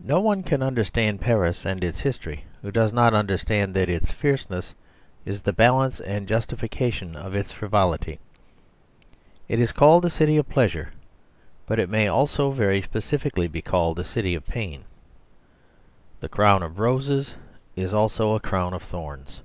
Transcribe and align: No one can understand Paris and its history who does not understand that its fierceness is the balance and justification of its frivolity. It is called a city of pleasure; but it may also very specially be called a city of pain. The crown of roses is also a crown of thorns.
No 0.00 0.20
one 0.20 0.42
can 0.42 0.62
understand 0.62 1.20
Paris 1.20 1.66
and 1.66 1.84
its 1.84 2.00
history 2.00 2.44
who 2.62 2.70
does 2.70 2.94
not 2.94 3.12
understand 3.12 3.74
that 3.76 3.90
its 3.90 4.10
fierceness 4.10 4.72
is 5.26 5.42
the 5.42 5.52
balance 5.52 6.00
and 6.00 6.26
justification 6.26 7.14
of 7.14 7.34
its 7.34 7.52
frivolity. 7.52 8.18
It 9.48 9.60
is 9.60 9.70
called 9.72 10.06
a 10.06 10.08
city 10.08 10.38
of 10.38 10.48
pleasure; 10.48 10.94
but 11.66 11.78
it 11.78 11.90
may 11.90 12.08
also 12.08 12.52
very 12.52 12.80
specially 12.80 13.48
be 13.48 13.60
called 13.60 13.98
a 13.98 14.02
city 14.02 14.34
of 14.34 14.46
pain. 14.46 14.84
The 16.20 16.30
crown 16.30 16.62
of 16.62 16.78
roses 16.78 17.34
is 17.76 17.92
also 17.92 18.34
a 18.34 18.40
crown 18.40 18.72
of 18.72 18.82
thorns. 18.82 19.42